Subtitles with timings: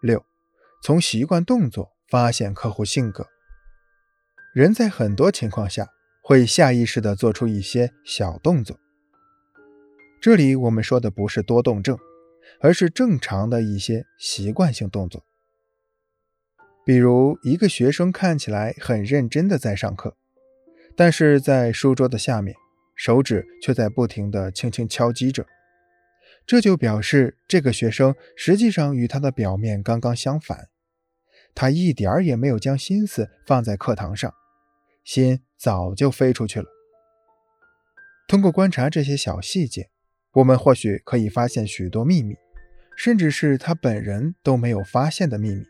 [0.00, 0.24] 六，
[0.82, 3.26] 从习惯动作发现客户性格。
[4.54, 5.88] 人在很多情况下
[6.22, 8.78] 会下意识地做出一些小动作。
[10.20, 11.98] 这里我们说的不是多动症，
[12.60, 15.24] 而是正常的一些习惯性动作。
[16.84, 20.16] 比如，一个学生看起来很认真地在上课，
[20.96, 22.56] 但是在书桌的下面，
[22.94, 25.46] 手指却在不停地轻轻敲击着。
[26.46, 30.68] 这就表示这个学生实际上与他的表面刚刚相反，
[31.54, 34.32] 他一点儿也没有将心思放在课堂上，
[35.04, 36.66] 心早就飞出去了。
[38.26, 39.90] 通过观察这些小细节，
[40.32, 42.34] 我们或许可以发现许多秘密，
[42.96, 45.64] 甚至是他本人都没有发现的秘密。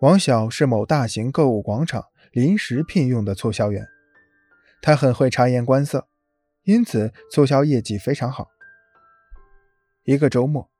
[0.00, 3.84] 王晓是某大型购物广场临时聘用的促销员，
[4.80, 6.08] 他很会察言观色，
[6.62, 8.48] 因此促销业绩非常好。
[10.08, 10.70] 一个周末，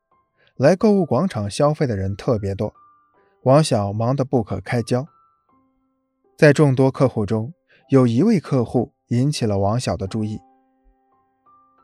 [0.57, 2.73] 来购物广场消费的人特别多，
[3.43, 5.07] 王晓忙得不可开交。
[6.39, 7.53] 在众多客户中，
[7.91, 10.41] 有一位客户引起了王晓的注意。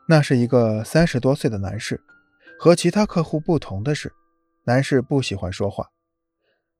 [0.07, 2.01] 那是一个三十多岁的男士，
[2.57, 4.11] 和其他客户不同的是，
[4.63, 5.91] 男士不喜欢说话。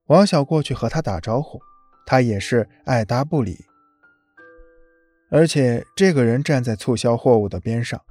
[0.08, 1.60] 王晓过去和他打招呼，
[2.08, 3.66] 他也是爱答不理。
[5.30, 8.02] 而且这个人站在促销货物的边上，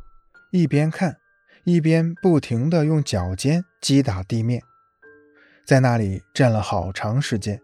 [0.52, 1.18] 一边看。
[1.64, 4.62] 一边不停地用脚尖击打地面，
[5.66, 7.58] 在那里站了好长时间。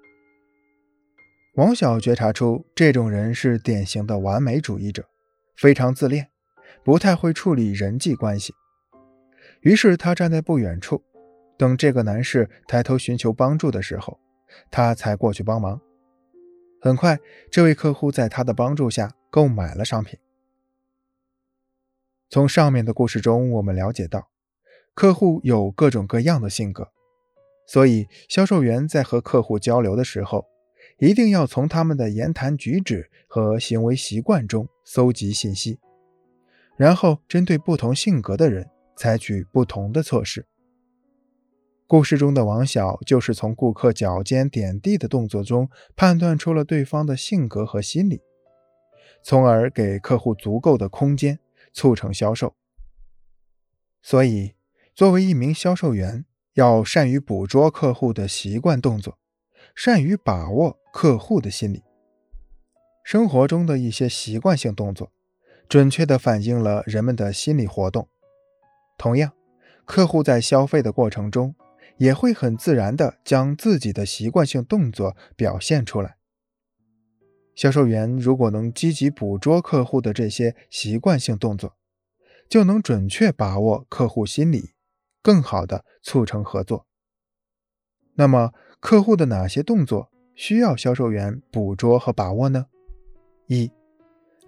[1.57, 5.05] 王晓觉察出这种人是典型的完美主义者，
[5.55, 6.29] 非常自恋，
[6.83, 8.55] 不太会处理人际关系。
[9.61, 11.03] 于是他站在不远处，
[11.59, 14.19] 等这个男士抬头寻求帮助的时候，
[14.71, 15.79] 他才过去帮忙。
[16.81, 17.19] 很快，
[17.51, 20.19] 这位客户在他的帮助下购买了商品。
[22.31, 24.29] 从上面的故事中，我们了解到，
[24.95, 26.93] 客户有各种各样的性格，
[27.67, 30.47] 所以销售员在和客户交流的时候，
[31.01, 35.81] 一定要从他们的言谈举止和行为习惯中搜集信息，
[36.77, 40.47] 然后针对不同性格的人采取不同的措施。
[41.89, 48.23] 故事中的王晓就是从顾客脚尖点地的动作中判断出了对方的性格和心理，
[49.25, 51.41] 从而给客户足够的空间。
[51.73, 52.55] 促成销售，
[54.03, 54.55] 所以
[54.95, 59.19] 作为一名销售员，要善于捕捉客户的习惯动作，
[59.75, 61.83] 善于把握客户的心理。
[63.03, 65.11] 生活中的一些习惯性动作，
[65.69, 68.09] 准确地反映了人们的心理活动。
[68.99, 69.33] 同样，
[69.85, 71.55] 客户在消费的过程中，
[71.97, 76.20] 也会很自然地将自己的习惯性动作表现出来。
[77.55, 81.77] 销售员如果能积极捕捉客户的这些习惯性动作，
[82.49, 84.71] 就能准确把握客户心理，
[85.23, 86.87] 更好的促成合作。
[88.15, 92.67] 那么，客户的哪些动作需要销售员捕捉和把握呢？
[93.47, 93.71] 一，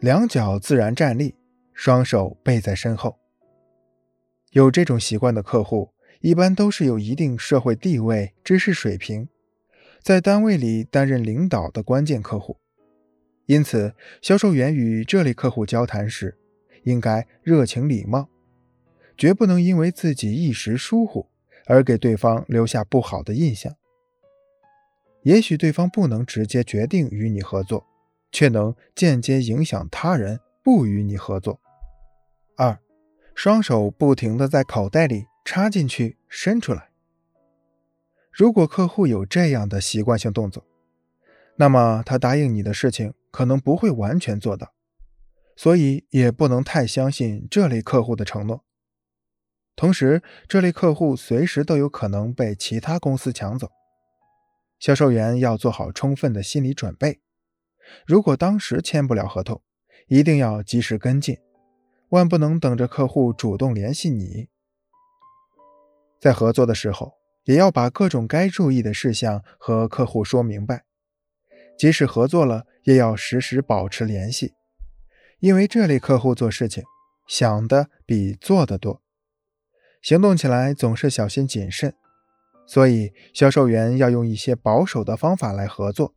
[0.01, 1.35] 两脚自然站立，
[1.73, 3.19] 双手背在身后。
[4.51, 9.29] 有这种习惯的客户，一般都是有一定社会地位、知识水平，
[10.03, 12.59] 在单位里担任领导的关键客户。
[13.47, 16.39] 因此，销售员与这类客户交谈时，
[16.85, 18.29] 应该热情礼貌，
[19.17, 21.29] 绝不能因为自己一时疏忽
[21.67, 23.75] 而给对方留下不好的印象。
[25.23, 27.87] 也许对方不能直接决定与你合作，
[28.31, 31.61] 却能间接影响他人不与你合作。
[32.57, 32.79] 二，
[33.35, 36.91] 双手不停地在口袋里插进去、伸出来。
[38.33, 40.65] 如果客户有这样的习惯性动作，
[41.57, 43.13] 那么他答应你的事情。
[43.33, 44.73] 可能不会完全做到，
[45.57, 48.65] 所以也不能太相信这类客户的承诺。
[49.75, 53.71] 同时，这类客户随时都有可能被其他公司抢走，
[54.79, 57.21] 销售员要做好充分的心理准备。
[58.07, 59.63] 如果当时签不了合同，
[60.09, 61.39] 一定要及时跟进，
[62.11, 64.49] 万不能等着客户主动联系你。
[66.21, 67.15] 在合作的时候，
[67.45, 70.85] 也要把各种该注意的事项和客户说明白。
[71.77, 74.55] 即使合作了，也要时时保持联系，
[75.41, 76.85] 因为这类客户做事情
[77.27, 79.03] 想的比做的多，
[80.01, 81.95] 行动起来总是小心谨慎，
[82.67, 86.15] 所以销售员要用一些保守的方法来合作，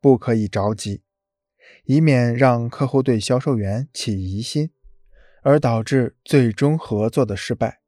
[0.00, 1.02] 不可以着急，
[1.84, 4.70] 以免让客户对销售员起疑心，
[5.42, 7.80] 而导致最终合作的失败。